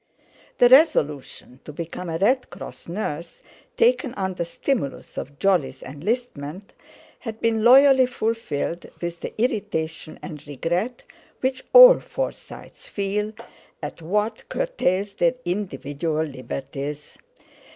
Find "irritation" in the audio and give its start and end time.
9.39-10.17